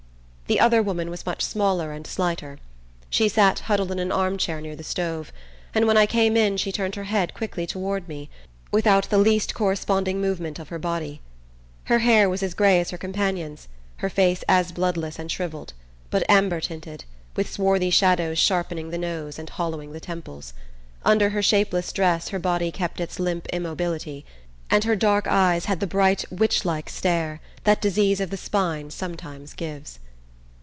[0.51, 2.57] The other woman was much smaller and slighter.
[3.09, 5.31] She sat huddled in an arm chair near the stove,
[5.73, 8.29] and when I came in she turned her head quickly toward me,
[8.69, 11.21] without the least corresponding movement of her body.
[11.85, 13.69] Her hair was as grey as her companion's,
[14.03, 15.71] her face as bloodless and shrivelled,
[16.09, 20.53] but amber tinted, with swarthy shadows sharpening the nose and hollowing the temples.
[21.05, 24.25] Under her shapeless dress her body kept its limp immobility,
[24.69, 28.89] and her dark eyes had the bright witch like stare that disease of the spine
[28.91, 29.99] sometimes gives.